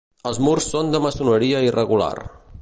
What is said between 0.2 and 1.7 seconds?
Els murs són de maçoneria